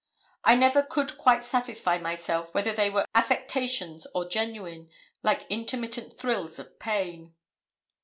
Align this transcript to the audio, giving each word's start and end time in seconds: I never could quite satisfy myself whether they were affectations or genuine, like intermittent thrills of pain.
I 0.43 0.55
never 0.55 0.81
could 0.81 1.15
quite 1.19 1.43
satisfy 1.43 1.99
myself 1.99 2.55
whether 2.55 2.73
they 2.73 2.89
were 2.89 3.05
affectations 3.13 4.07
or 4.15 4.27
genuine, 4.27 4.89
like 5.21 5.45
intermittent 5.47 6.17
thrills 6.17 6.57
of 6.57 6.79
pain. 6.79 7.35